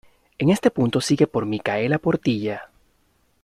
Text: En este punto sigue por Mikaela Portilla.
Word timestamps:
En 0.39 0.49
este 0.49 0.71
punto 0.71 0.99
sigue 0.99 1.27
por 1.27 1.45
Mikaela 1.45 1.99
Portilla. 1.99 2.71